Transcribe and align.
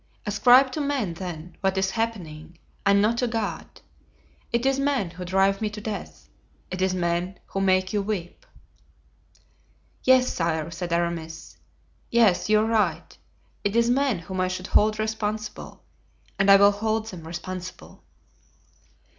Ascribe 0.25 0.71
to 0.71 0.81
men, 0.81 1.13
then, 1.13 1.55
what 1.61 1.77
is 1.77 1.91
happening, 1.91 2.57
and 2.87 3.03
not 3.03 3.19
to 3.19 3.27
God. 3.27 3.81
It 4.51 4.65
is 4.65 4.79
men 4.79 5.11
who 5.11 5.23
drive 5.23 5.61
me 5.61 5.69
to 5.69 5.79
death; 5.79 6.27
it 6.71 6.81
is 6.81 6.91
men 6.95 7.37
who 7.45 7.61
make 7.61 7.93
you 7.93 8.01
weep." 8.01 8.43
"Yes, 10.03 10.33
sire," 10.33 10.71
said 10.71 10.91
Aramis, 10.91 11.57
"yes, 12.09 12.49
you 12.49 12.61
are 12.61 12.65
right. 12.65 13.15
It 13.63 13.75
is 13.75 13.91
men 13.91 14.17
whom 14.17 14.41
I 14.41 14.47
should 14.47 14.65
hold 14.73 14.97
responsible, 14.97 15.83
and 16.39 16.49
I 16.49 16.55
will 16.55 16.71
hold 16.71 17.05
them 17.09 17.27
responsible." 17.27 18.01